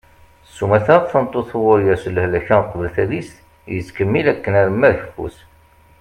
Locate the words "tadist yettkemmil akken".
2.95-4.53